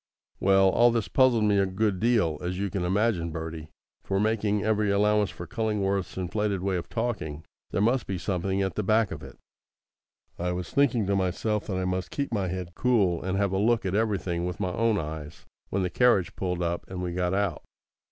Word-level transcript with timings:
Well, 0.39 0.67
all 0.69 0.89
this 0.89 1.07
puzzled 1.07 1.43
me 1.43 1.59
a 1.59 1.67
good 1.67 1.99
deal, 1.99 2.39
as 2.41 2.57
you 2.57 2.71
can 2.71 2.83
imagine, 2.83 3.29
Bertie; 3.29 3.69
for, 4.03 4.19
making 4.19 4.63
every 4.63 4.89
allowance 4.89 5.29
for 5.29 5.45
Cullingworth's 5.45 6.17
inflated 6.17 6.63
way 6.63 6.75
of 6.77 6.89
talking, 6.89 7.45
there 7.69 7.83
must 7.83 8.07
be 8.07 8.17
something 8.17 8.63
at 8.63 8.73
the 8.73 8.81
back 8.81 9.11
of 9.11 9.21
it. 9.21 9.37
I 10.39 10.53
was 10.53 10.71
thinking 10.71 11.05
to 11.05 11.15
myself 11.15 11.67
that 11.67 11.77
I 11.77 11.85
must 11.85 12.09
keep 12.09 12.33
my 12.33 12.47
head 12.47 12.73
cool, 12.73 13.21
and 13.21 13.37
have 13.37 13.51
a 13.51 13.59
look 13.59 13.85
at 13.85 13.93
everything 13.93 14.43
with 14.47 14.59
my 14.59 14.73
own 14.73 14.97
eyes, 14.97 15.45
when 15.69 15.83
the 15.83 15.91
carriage 15.91 16.35
pulled 16.35 16.63
up 16.63 16.83
and 16.89 17.03
we 17.03 17.13
got 17.13 17.35
out. 17.35 17.61